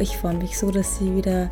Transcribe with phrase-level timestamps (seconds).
[0.00, 1.50] Hallo, ich freue mich so, dass Sie wieder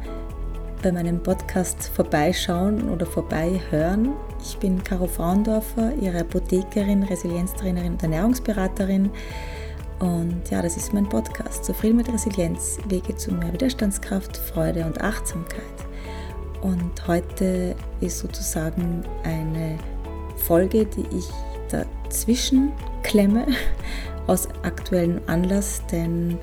[0.83, 4.15] bei meinem Podcast vorbeischauen oder vorbeihören.
[4.43, 9.11] Ich bin Caro Frauendorfer, Ihre Apothekerin, Resilienztrainerin und Ernährungsberaterin.
[9.99, 11.63] Und ja, das ist mein Podcast.
[11.63, 15.61] Zufrieden mit Resilienz, Wege zu mehr Widerstandskraft, Freude und Achtsamkeit.
[16.63, 19.77] Und heute ist sozusagen eine
[20.37, 21.29] Folge, die ich
[21.69, 23.47] dazwischen klemme,
[24.27, 26.39] aus aktuellem Anlass, denn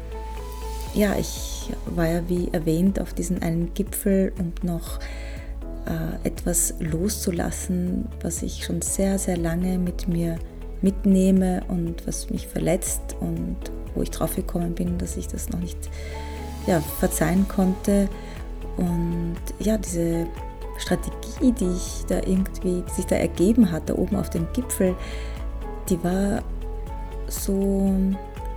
[0.95, 4.99] ja, ich war ja wie erwähnt auf diesen einen Gipfel und noch
[5.85, 10.39] äh, etwas loszulassen, was ich schon sehr, sehr lange mit mir
[10.81, 13.57] mitnehme und was mich verletzt und
[13.93, 15.77] wo ich drauf gekommen bin, dass ich das noch nicht
[16.67, 18.07] ja, verzeihen konnte.
[18.77, 20.27] Und ja, diese
[20.77, 24.95] Strategie, die ich da irgendwie, die sich da ergeben hat, da oben auf dem Gipfel,
[25.89, 26.43] die war
[27.27, 27.91] so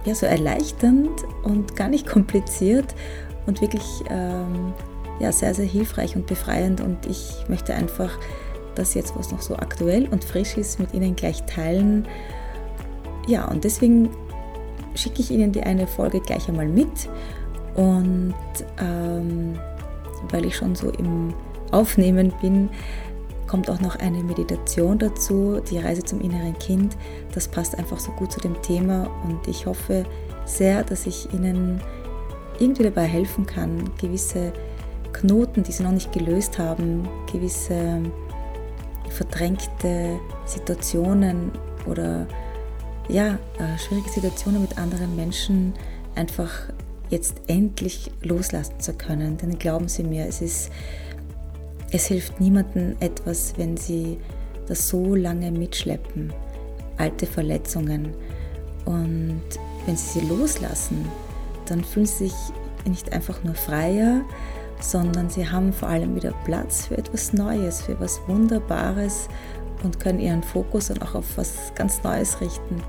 [0.05, 2.95] ja, so erleichternd und gar nicht kompliziert
[3.47, 4.73] und wirklich ähm,
[5.21, 6.81] ja, sehr, sehr hilfreich und befreiend.
[6.81, 8.17] Und ich möchte einfach
[8.75, 12.07] das jetzt, was noch so aktuell und frisch ist, mit Ihnen gleich teilen.
[13.27, 14.11] Ja, und deswegen
[14.95, 17.09] schicke ich Ihnen die eine Folge gleich einmal mit.
[17.75, 18.35] Und
[18.81, 19.59] ähm,
[20.31, 21.35] weil ich schon so im
[21.71, 22.69] Aufnehmen bin,
[23.49, 26.97] kommt auch noch eine Meditation dazu, die Reise zum inneren Kind.
[27.35, 30.05] Das passt einfach so gut zu dem Thema und ich hoffe
[30.45, 31.81] sehr, dass ich Ihnen
[32.59, 34.53] irgendwie dabei helfen kann, gewisse
[35.13, 38.03] Knoten, die Sie noch nicht gelöst haben, gewisse
[39.11, 41.51] verdrängte Situationen
[41.87, 42.27] oder
[43.09, 45.73] ja, äh, schwierige Situationen mit anderen Menschen
[46.15, 46.51] einfach
[47.11, 49.39] jetzt endlich loslassen zu können.
[49.39, 50.71] Denn glauben Sie mir, es ist
[51.91, 54.19] es hilft niemandem etwas, wenn sie
[54.66, 56.32] das so lange mitschleppen,
[56.99, 58.15] alte Verletzungen.
[58.84, 59.43] Und
[59.87, 61.06] wenn sie sie loslassen,
[61.66, 62.34] dann fühlen sie sich
[62.87, 64.22] nicht einfach nur freier,
[64.81, 69.28] sondern sie haben vor allem wieder Platz für etwas Neues, für etwas Wunderbares
[69.82, 72.82] und können ihren Fokus dann auch auf was ganz Neues richten.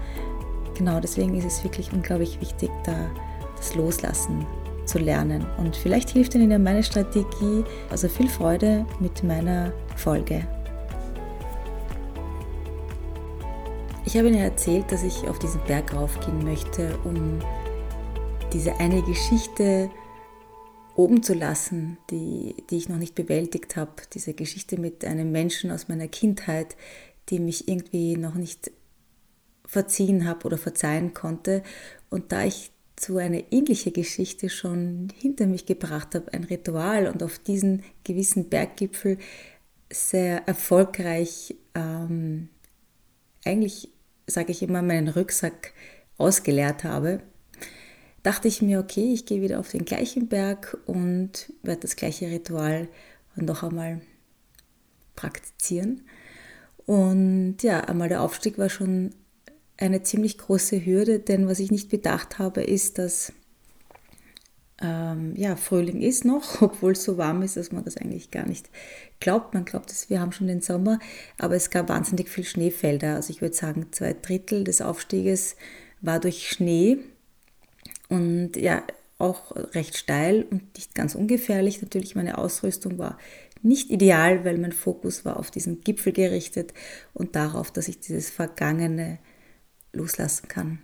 [0.75, 2.95] Genau deswegen ist es wirklich unglaublich wichtig, da
[3.57, 4.45] das Loslassen
[4.89, 5.45] zu lernen.
[5.57, 7.63] Und vielleicht hilft Ihnen meine Strategie.
[7.89, 10.45] Also viel Freude mit meiner Folge.
[14.05, 17.39] Ich habe Ihnen erzählt, dass ich auf diesen Berg raufgehen möchte, um
[18.51, 19.91] diese eine Geschichte
[20.95, 23.91] oben zu lassen, die, die ich noch nicht bewältigt habe.
[24.13, 26.75] Diese Geschichte mit einem Menschen aus meiner Kindheit,
[27.29, 28.71] die mich irgendwie noch nicht
[29.66, 31.61] verziehen habe oder verzeihen konnte.
[32.09, 37.23] Und da ich so eine ähnliche Geschichte schon hinter mich gebracht habe, ein Ritual und
[37.23, 39.17] auf diesen gewissen Berggipfel
[39.91, 42.49] sehr erfolgreich, ähm,
[43.45, 43.89] eigentlich
[44.27, 45.73] sage ich immer, meinen Rucksack
[46.17, 47.21] ausgeleert habe,
[48.23, 52.29] dachte ich mir, okay, ich gehe wieder auf den gleichen Berg und werde das gleiche
[52.29, 52.88] Ritual
[53.35, 54.01] noch einmal
[55.15, 56.01] praktizieren.
[56.85, 59.11] Und ja, einmal der Aufstieg war schon
[59.79, 63.34] eine ziemlich große Hürde, denn was ich nicht bedacht habe, ist, dass
[64.81, 68.47] ähm, ja, Frühling ist noch, obwohl es so warm ist, dass man das eigentlich gar
[68.47, 68.69] nicht
[69.19, 69.53] glaubt.
[69.53, 71.00] Man glaubt, dass wir haben schon den Sommer,
[71.38, 73.16] aber es gab wahnsinnig viel Schneefelder.
[73.16, 75.56] Also ich würde sagen, zwei Drittel des Aufstieges
[76.01, 77.00] war durch Schnee
[78.07, 78.84] und ja,
[79.18, 81.81] auch recht steil und nicht ganz ungefährlich.
[81.81, 83.18] Natürlich, meine Ausrüstung war
[83.62, 86.73] nicht ideal, weil mein Fokus war auf diesen Gipfel gerichtet
[87.13, 89.19] und darauf, dass ich dieses vergangene
[89.94, 90.79] loslassen kann.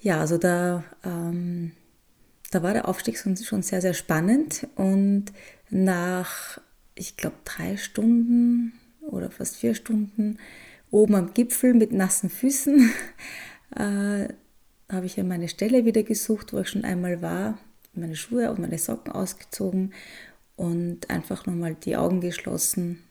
[0.00, 1.72] Ja, also da, ähm,
[2.50, 5.26] da war der Aufstieg schon sehr, sehr spannend und
[5.70, 6.60] nach,
[6.94, 10.38] ich glaube, drei Stunden oder fast vier Stunden
[10.90, 12.90] oben am Gipfel mit nassen Füßen
[13.76, 14.28] äh,
[14.90, 17.58] habe ich ja meine Stelle wieder gesucht, wo ich schon einmal war,
[17.94, 19.92] meine Schuhe und meine Socken ausgezogen
[20.56, 23.02] und einfach nochmal die Augen geschlossen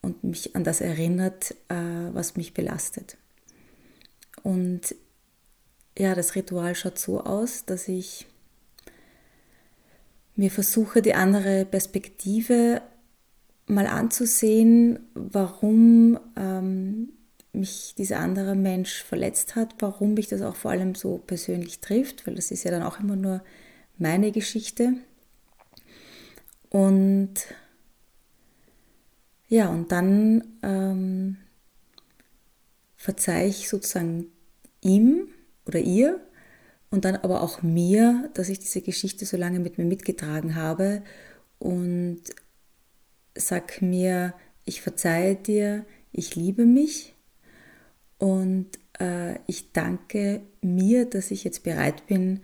[0.00, 1.74] und mich an das erinnert, äh,
[2.12, 3.16] was mich belastet.
[4.42, 4.94] Und
[5.96, 8.26] ja, das Ritual schaut so aus, dass ich
[10.34, 12.82] mir versuche, die andere Perspektive
[13.66, 17.10] mal anzusehen, warum ähm,
[17.52, 22.26] mich dieser andere Mensch verletzt hat, warum mich das auch vor allem so persönlich trifft,
[22.26, 23.42] weil das ist ja dann auch immer nur
[23.98, 24.94] meine Geschichte.
[26.70, 27.34] Und
[29.48, 31.36] ja, und dann ähm,
[33.02, 34.26] verzeihe ich sozusagen
[34.80, 35.26] ihm
[35.66, 36.20] oder ihr
[36.88, 41.02] und dann aber auch mir, dass ich diese Geschichte so lange mit mir mitgetragen habe
[41.58, 42.20] und
[43.34, 44.34] sag mir,
[44.64, 47.16] ich verzeihe dir, ich liebe mich
[48.18, 48.68] und
[49.00, 52.38] äh, ich danke mir, dass ich jetzt bereit bin,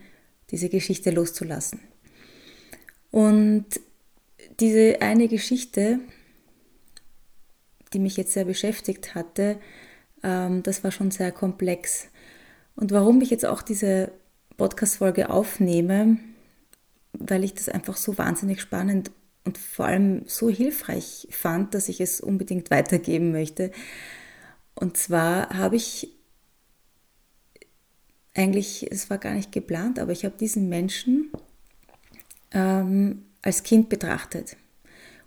[0.51, 1.79] diese Geschichte loszulassen.
[3.11, 3.65] Und
[4.59, 6.01] diese eine Geschichte,
[7.93, 9.57] die mich jetzt sehr beschäftigt hatte,
[10.23, 12.07] ähm, das war schon sehr komplex.
[12.75, 14.11] Und warum ich jetzt auch diese
[14.57, 16.17] Podcast-Folge aufnehme,
[17.13, 19.11] weil ich das einfach so wahnsinnig spannend
[19.45, 23.71] und vor allem so hilfreich fand, dass ich es unbedingt weitergeben möchte.
[24.75, 26.13] Und zwar habe ich
[28.35, 31.31] eigentlich, es war gar nicht geplant, aber ich habe diesen Menschen
[32.51, 34.55] ähm, als Kind betrachtet.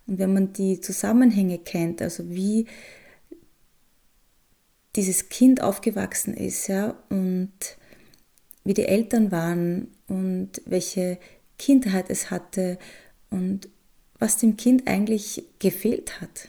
[0.07, 2.67] Und wenn man die Zusammenhänge kennt, also wie
[4.97, 7.53] dieses Kind aufgewachsen ist, ja, und
[8.65, 11.19] wie die Eltern waren und welche
[11.59, 12.79] Kindheit es hatte
[13.31, 13.69] und
[14.19, 16.49] was dem Kind eigentlich gefehlt hat.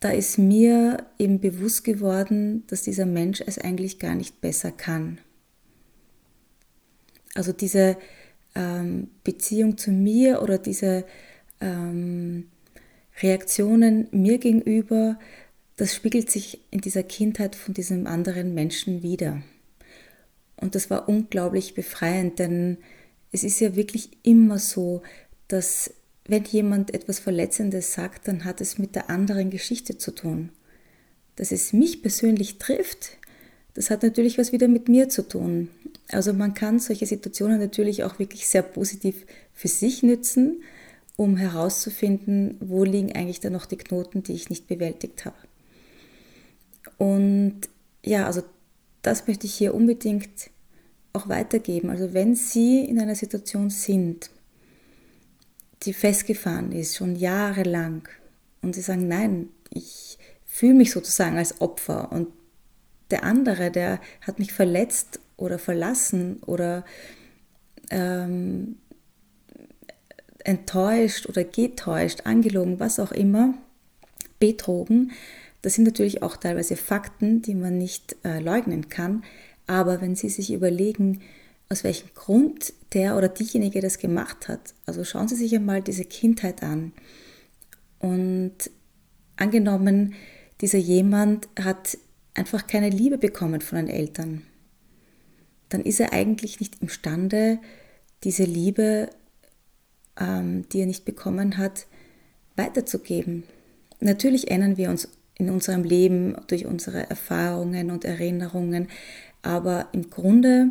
[0.00, 5.18] Da ist mir eben bewusst geworden, dass dieser Mensch es eigentlich gar nicht besser kann.
[7.34, 7.96] Also diese
[8.54, 11.04] ähm, Beziehung zu mir oder diese
[11.60, 12.48] ähm,
[13.22, 15.18] Reaktionen mir gegenüber,
[15.76, 19.42] das spiegelt sich in dieser Kindheit von diesem anderen Menschen wieder.
[20.56, 22.78] Und das war unglaublich befreiend, denn
[23.32, 25.02] es ist ja wirklich immer so,
[25.48, 25.92] dass
[26.26, 30.50] wenn jemand etwas Verletzendes sagt, dann hat es mit der anderen Geschichte zu tun.
[31.36, 33.18] Dass es mich persönlich trifft,
[33.74, 35.68] das hat natürlich was wieder mit mir zu tun.
[36.08, 40.62] Also man kann solche Situationen natürlich auch wirklich sehr positiv für sich nützen,
[41.16, 45.36] um herauszufinden, wo liegen eigentlich dann noch die Knoten, die ich nicht bewältigt habe.
[46.98, 47.60] Und
[48.04, 48.42] ja, also
[49.02, 50.50] das möchte ich hier unbedingt
[51.12, 51.90] auch weitergeben.
[51.90, 54.30] Also wenn Sie in einer Situation sind,
[55.82, 58.08] die festgefahren ist, schon jahrelang,
[58.62, 62.28] und Sie sagen, nein, ich fühle mich sozusagen als Opfer und
[63.10, 66.84] der andere, der hat mich verletzt oder verlassen oder
[67.90, 68.76] ähm,
[70.38, 73.54] enttäuscht oder getäuscht, angelogen, was auch immer,
[74.38, 75.12] betrogen,
[75.64, 79.24] das sind natürlich auch teilweise Fakten, die man nicht äh, leugnen kann.
[79.66, 81.22] Aber wenn Sie sich überlegen,
[81.70, 86.04] aus welchem Grund der oder diejenige das gemacht hat, also schauen Sie sich einmal diese
[86.04, 86.92] Kindheit an.
[87.98, 88.70] Und
[89.36, 90.12] angenommen,
[90.60, 91.96] dieser jemand hat
[92.34, 94.42] einfach keine Liebe bekommen von den Eltern,
[95.70, 97.58] dann ist er eigentlich nicht imstande,
[98.22, 99.08] diese Liebe,
[100.20, 101.86] ähm, die er nicht bekommen hat,
[102.54, 103.44] weiterzugeben.
[104.00, 108.88] Natürlich ändern wir uns in unserem Leben, durch unsere Erfahrungen und Erinnerungen.
[109.42, 110.70] Aber im Grunde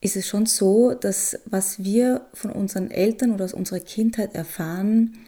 [0.00, 5.18] ist es schon so, dass was wir von unseren Eltern oder aus unserer Kindheit erfahren,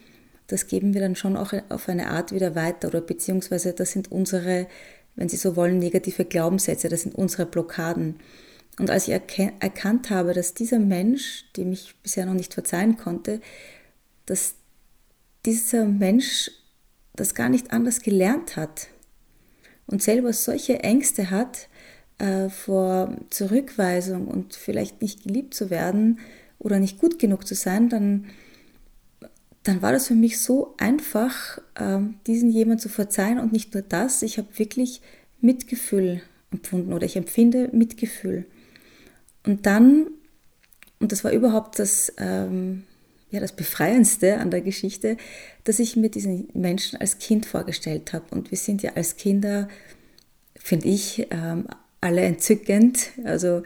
[0.47, 4.11] das geben wir dann schon auch auf eine Art wieder weiter oder beziehungsweise das sind
[4.11, 4.67] unsere,
[5.15, 8.17] wenn Sie so wollen, negative Glaubenssätze, das sind unsere Blockaden.
[8.79, 13.41] Und als ich erkannt habe, dass dieser Mensch, dem ich bisher noch nicht verzeihen konnte,
[14.27, 14.55] dass
[15.45, 16.51] dieser Mensch
[17.15, 18.89] das gar nicht anders gelernt hat
[19.87, 21.69] und selber solche Ängste hat
[22.19, 26.21] äh, vor Zurückweisung und vielleicht nicht geliebt zu werden
[26.59, 28.27] oder nicht gut genug zu sein, dann,
[29.63, 33.83] dann war das für mich so einfach, äh, diesen jemand zu verzeihen und nicht nur
[33.83, 35.01] das, ich habe wirklich
[35.41, 38.47] Mitgefühl empfunden oder ich empfinde Mitgefühl.
[39.47, 40.09] Und dann,
[40.99, 42.85] und das war überhaupt das, ähm,
[43.31, 45.17] ja, das Befreiendste an der Geschichte,
[45.65, 48.25] dass ich mir diesen Menschen als Kind vorgestellt habe.
[48.31, 49.69] Und wir sind ja als Kinder,
[50.57, 51.67] finde ich, ähm,
[52.01, 53.11] alle entzückend.
[53.25, 53.63] Also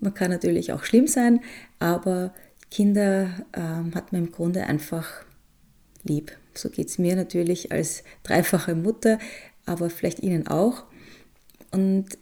[0.00, 1.40] man kann natürlich auch schlimm sein,
[1.78, 2.34] aber
[2.70, 5.24] Kinder ähm, hat man im Grunde einfach
[6.02, 6.32] lieb.
[6.54, 9.18] So geht es mir natürlich als dreifache Mutter,
[9.66, 10.84] aber vielleicht Ihnen auch.
[11.70, 12.18] Und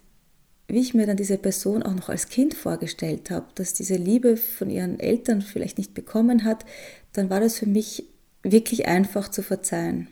[0.69, 4.37] wie ich mir dann diese Person auch noch als Kind vorgestellt habe, dass diese Liebe
[4.37, 6.65] von ihren Eltern vielleicht nicht bekommen hat,
[7.13, 8.05] dann war das für mich
[8.43, 10.09] wirklich einfach zu verzeihen.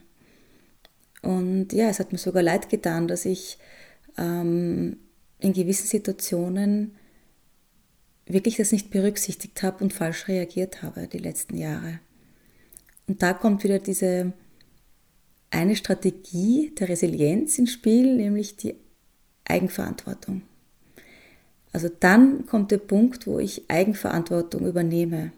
[1.21, 3.57] Und ja, es hat mir sogar leid getan, dass ich
[4.17, 4.97] ähm,
[5.39, 6.95] in gewissen Situationen
[8.25, 11.99] wirklich das nicht berücksichtigt habe und falsch reagiert habe die letzten Jahre.
[13.07, 14.33] Und da kommt wieder diese
[15.49, 18.75] eine Strategie der Resilienz ins Spiel, nämlich die
[19.45, 20.43] Eigenverantwortung.
[21.71, 25.31] Also dann kommt der Punkt, wo ich Eigenverantwortung übernehme.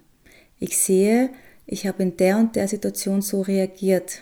[0.59, 1.29] Ich sehe,
[1.65, 4.21] ich habe in der und der Situation so reagiert.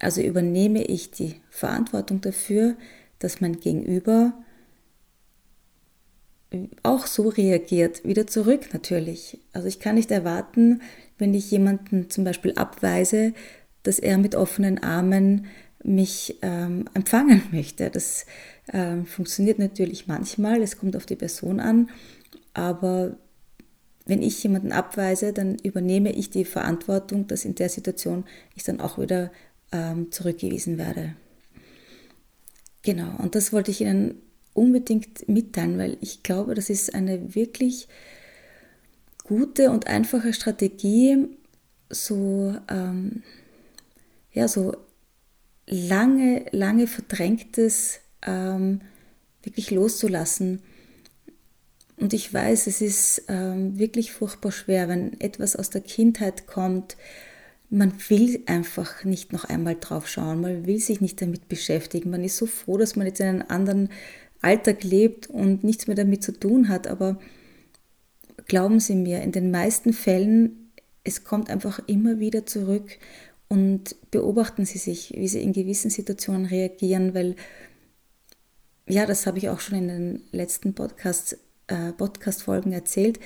[0.00, 2.76] Also übernehme ich die Verantwortung dafür,
[3.20, 4.34] dass mein Gegenüber
[6.82, 9.38] auch so reagiert, wieder zurück natürlich.
[9.52, 10.82] Also ich kann nicht erwarten,
[11.18, 13.32] wenn ich jemanden zum Beispiel abweise,
[13.84, 15.46] dass er mit offenen Armen
[15.84, 17.90] mich ähm, empfangen möchte.
[17.90, 18.26] Das
[18.72, 21.90] ähm, funktioniert natürlich manchmal, es kommt auf die Person an,
[22.54, 23.16] aber
[24.04, 28.24] wenn ich jemanden abweise, dann übernehme ich die Verantwortung, dass in der Situation
[28.56, 29.30] ich dann auch wieder
[29.70, 31.14] ähm, zurückgewiesen werde.
[32.82, 34.20] Genau, und das wollte ich Ihnen
[34.54, 37.88] unbedingt mitteilen, weil ich glaube, das ist eine wirklich
[39.22, 41.28] gute und einfache Strategie,
[41.88, 43.22] so, ähm,
[44.32, 44.74] ja, so
[45.66, 48.80] lange, lange verdrängtes ähm,
[49.42, 50.62] wirklich loszulassen.
[51.96, 56.96] Und ich weiß, es ist ähm, wirklich furchtbar schwer, wenn etwas aus der Kindheit kommt.
[57.70, 62.10] Man will einfach nicht noch einmal drauf schauen, man will sich nicht damit beschäftigen.
[62.10, 63.88] Man ist so froh, dass man jetzt in einem anderen
[64.40, 66.86] Alltag lebt und nichts mehr damit zu tun hat.
[66.86, 67.18] Aber
[68.46, 70.72] glauben Sie mir, in den meisten Fällen,
[71.04, 72.98] es kommt einfach immer wieder zurück
[73.52, 77.36] und beobachten Sie sich, wie Sie in gewissen Situationen reagieren, weil,
[78.88, 83.20] ja, das habe ich auch schon in den letzten Podcast, äh, Podcast-Folgen erzählt.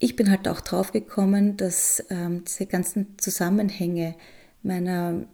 [0.00, 4.16] Ich bin halt auch drauf gekommen, dass ähm, diese ganzen Zusammenhänge
[4.64, 5.24] meiner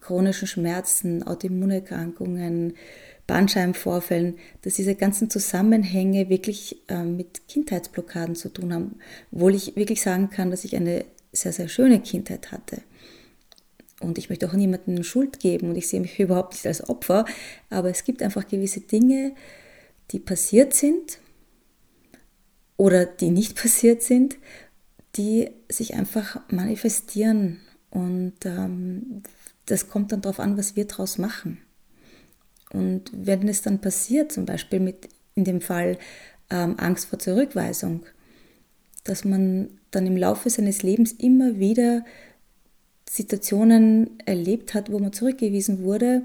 [0.00, 2.74] chronischen Schmerzen, Autoimmunerkrankungen,
[3.28, 8.96] Bandscheibenvorfällen, dass diese ganzen Zusammenhänge wirklich äh, mit Kindheitsblockaden zu tun haben,
[9.30, 12.82] obwohl ich wirklich sagen kann, dass ich eine sehr, sehr schöne Kindheit hatte.
[14.00, 17.24] Und ich möchte auch niemandem Schuld geben und ich sehe mich überhaupt nicht als Opfer,
[17.68, 19.34] aber es gibt einfach gewisse Dinge,
[20.10, 21.18] die passiert sind
[22.76, 24.38] oder die nicht passiert sind,
[25.16, 27.60] die sich einfach manifestieren.
[27.90, 29.22] Und ähm,
[29.66, 31.58] das kommt dann darauf an, was wir daraus machen.
[32.72, 35.98] Und wenn es dann passiert, zum Beispiel mit in dem Fall
[36.50, 38.06] ähm, Angst vor Zurückweisung,
[39.04, 42.04] dass man dann im Laufe seines Lebens immer wieder
[43.08, 46.24] Situationen erlebt hat, wo man zurückgewiesen wurde,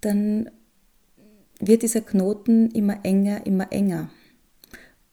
[0.00, 0.50] dann
[1.58, 4.10] wird dieser Knoten immer enger, immer enger.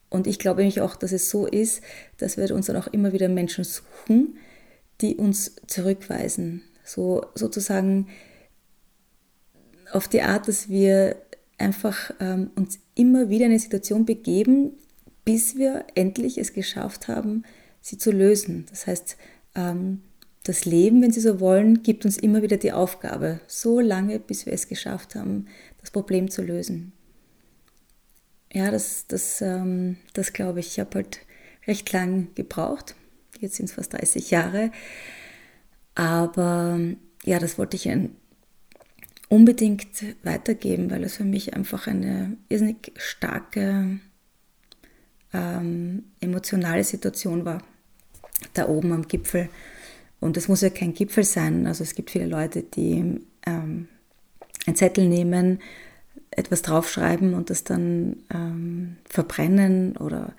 [0.10, 1.82] Und ich glaube nämlich auch, dass es so ist,
[2.18, 4.36] dass wir uns dann auch immer wieder Menschen suchen,
[5.00, 6.62] die uns zurückweisen.
[6.84, 8.08] So sozusagen
[9.92, 11.16] auf die Art, dass wir
[11.58, 14.74] einfach ähm, uns immer wieder in eine Situation begeben,
[15.32, 17.44] bis wir endlich es geschafft haben,
[17.80, 18.66] sie zu lösen.
[18.70, 19.16] Das heißt,
[19.56, 20.02] ähm,
[20.44, 24.46] das Leben, wenn Sie so wollen, gibt uns immer wieder die Aufgabe, so lange, bis
[24.46, 25.46] wir es geschafft haben,
[25.80, 26.92] das Problem zu lösen.
[28.52, 31.20] Ja, das, das, ähm, das glaube ich, ich habe halt
[31.66, 32.96] recht lang gebraucht.
[33.40, 34.70] Jetzt sind es fast 30 Jahre.
[35.96, 36.78] Aber
[37.24, 38.18] ja, das wollte ich Ihnen
[39.30, 39.88] unbedingt
[40.24, 44.02] weitergeben, weil es für mich einfach eine irrsinnig starke
[45.34, 47.64] ähm, emotionale Situation war,
[48.54, 49.50] da oben am Gipfel.
[50.20, 51.68] Und es muss ja kein Gipfel sein.
[51.68, 53.88] Also es gibt viele Leute, die ähm,
[54.66, 55.60] einen Zettel nehmen,
[56.30, 60.34] etwas draufschreiben und das dann ähm, verbrennen oder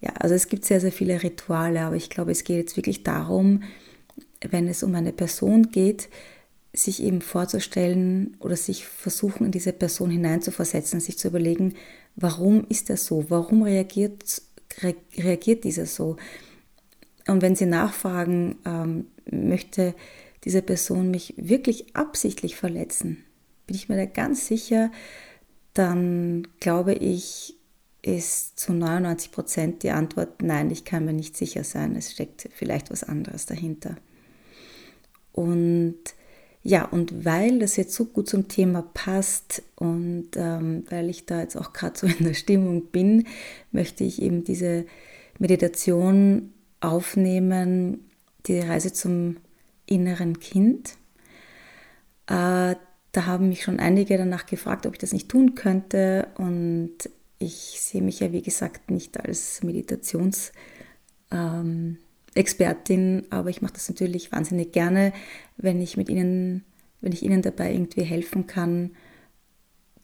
[0.00, 3.02] ja, also es gibt sehr, sehr viele Rituale, aber ich glaube, es geht jetzt wirklich
[3.02, 3.64] darum,
[4.48, 6.08] wenn es um eine Person geht,
[6.72, 11.74] sich eben vorzustellen oder sich versuchen, in diese Person hineinzuversetzen, sich zu überlegen,
[12.16, 13.24] warum ist er so?
[13.28, 14.42] Warum reagiert,
[14.82, 16.16] re reagiert dieser so?
[17.26, 19.94] Und wenn Sie nachfragen, ähm, möchte
[20.44, 23.24] diese Person mich wirklich absichtlich verletzen,
[23.66, 24.90] bin ich mir da ganz sicher,
[25.74, 27.54] dann glaube ich,
[28.02, 32.48] ist zu 99 Prozent die Antwort, nein, ich kann mir nicht sicher sein, es steckt
[32.54, 33.96] vielleicht was anderes dahinter.
[35.32, 35.98] Und
[36.68, 41.40] ja, und weil das jetzt so gut zum Thema passt und ähm, weil ich da
[41.40, 43.26] jetzt auch gerade so in der Stimmung bin,
[43.72, 44.84] möchte ich eben diese
[45.38, 48.10] Meditation aufnehmen,
[48.46, 49.38] die Reise zum
[49.86, 50.90] inneren Kind.
[52.26, 52.76] Äh,
[53.12, 56.92] da haben mich schon einige danach gefragt, ob ich das nicht tun könnte und
[57.38, 60.52] ich sehe mich ja, wie gesagt, nicht als Meditations-
[61.30, 61.96] ähm,
[62.38, 65.12] Expertin, aber ich mache das natürlich wahnsinnig gerne,
[65.56, 66.64] wenn ich mit Ihnen,
[67.00, 68.92] wenn ich Ihnen dabei irgendwie helfen kann.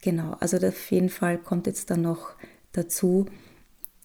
[0.02, 2.34] Genau, also auf jeden Fall kommt jetzt dann noch
[2.72, 3.26] dazu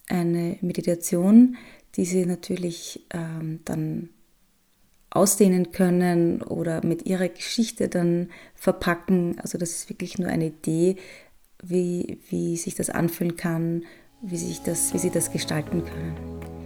[0.07, 1.57] eine Meditation,
[1.95, 4.09] die Sie natürlich ähm, dann
[5.09, 9.39] ausdehnen können oder mit Ihrer Geschichte dann verpacken.
[9.39, 10.97] Also das ist wirklich nur eine Idee,
[11.63, 13.85] wie, wie sich das anfühlen kann,
[14.21, 16.58] wie, sich das, wie Sie das gestalten können.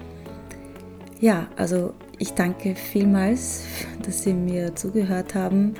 [1.24, 3.64] Ja, also ich danke vielmals,
[4.06, 5.74] dass Sie mir zugehört haben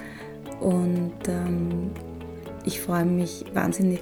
[0.62, 1.92] und ähm,
[2.64, 4.00] ich freue mich wahnsinnig,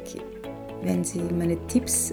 [0.83, 2.11] wenn Sie meine Tipps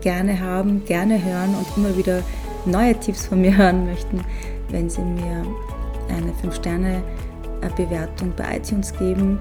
[0.00, 2.24] gerne haben, gerne hören und immer wieder
[2.64, 4.20] neue Tipps von mir hören möchten,
[4.70, 5.46] wenn Sie mir
[6.08, 9.38] eine 5-Sterne-Bewertung eine Bewertung bei iTunes geben.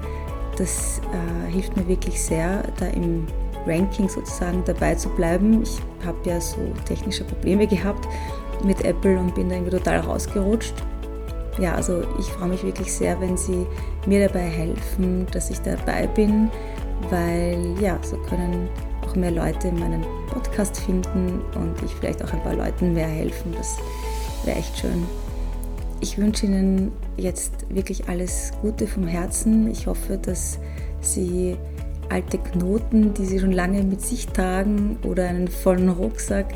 [0.55, 3.25] Das äh, hilft mir wirklich sehr, da im
[3.65, 5.63] Ranking sozusagen dabei zu bleiben.
[5.63, 8.07] Ich habe ja so technische Probleme gehabt
[8.65, 10.73] mit Apple und bin da irgendwie total rausgerutscht.
[11.57, 13.65] Ja, also ich freue mich wirklich sehr, wenn Sie
[14.05, 16.49] mir dabei helfen, dass ich dabei bin,
[17.09, 18.67] weil ja, so können
[19.05, 23.53] auch mehr Leute meinen Podcast finden und ich vielleicht auch ein paar Leuten mehr helfen.
[23.57, 23.77] Das
[24.43, 25.05] wäre echt schön.
[26.01, 29.69] Ich wünsche Ihnen jetzt wirklich alles Gute vom Herzen.
[29.71, 30.59] Ich hoffe, dass
[30.99, 31.55] Sie
[32.09, 36.53] alte Knoten, die Sie schon lange mit sich tragen oder einen vollen Rucksack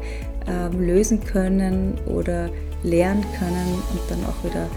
[0.48, 2.50] äh, lösen können oder
[2.84, 4.68] lernen können und dann auch wieder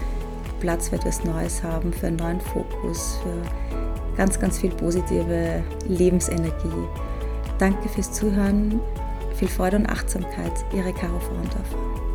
[0.59, 6.87] Platz für etwas Neues haben, für einen neuen Fokus, für ganz, ganz viel positive Lebensenergie.
[7.59, 8.79] Danke fürs Zuhören,
[9.35, 10.53] viel Freude und Achtsamkeit.
[10.73, 12.12] Ihre Caro Frauendorfer.